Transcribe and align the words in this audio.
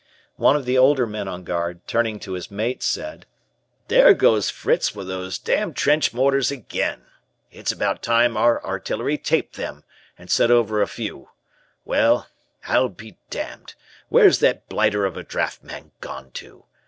One 0.37 0.55
of 0.55 0.65
the 0.65 0.79
older 0.79 1.05
men 1.05 1.27
on 1.27 1.43
guard, 1.43 1.85
turning 1.87 2.19
to 2.21 2.31
his 2.31 2.49
mate, 2.49 2.81
said: 2.81 3.27
"There 3.87 4.15
goes 4.15 4.49
Fritz 4.49 4.95
with 4.95 5.07
those 5.07 5.37
damned 5.37 5.75
trench 5.75 6.11
mortars 6.11 6.49
again. 6.49 7.03
It's 7.51 7.71
about 7.71 8.01
time 8.01 8.35
our 8.35 8.65
artillery 8.65 9.19
'taped' 9.19 9.57
them, 9.57 9.83
and 10.17 10.31
sent 10.31 10.51
over 10.51 10.81
a 10.81 10.87
few. 10.87 11.29
Well, 11.85 12.27
I'll 12.67 12.89
be 12.89 13.19
damned, 13.29 13.75
where's 14.09 14.39
that 14.39 14.67
blighter 14.67 15.05
of 15.05 15.17
a 15.17 15.23
draft 15.23 15.61
man 15.63 15.91
gone 16.01 16.31
to? 16.31 16.65